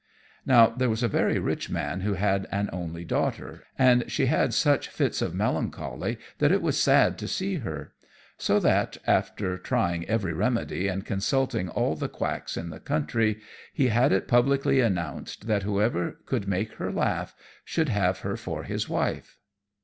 [0.47, 4.51] _]Now there was a very rich man who had an only daughter, and she had
[4.51, 7.93] such fits of melancholy that it was sad to see her;
[8.35, 13.41] so that, after trying every remedy and consulting all the quacks in the country,
[13.75, 18.63] he had it publicly announced that whoever could make her laugh should have her for
[18.63, 19.37] his wife.